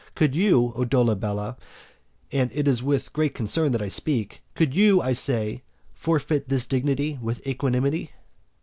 [0.15, 1.57] Could you, O Dolabella,
[2.31, 5.61] (it is with great concern that I speak,) could you, I say,
[5.93, 8.09] forfeit this dignity with equanimity?